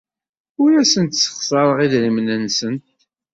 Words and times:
Ur 0.61 0.71
asent-ssexṣareɣ 0.81 1.77
idrimen-nsent. 1.85 2.83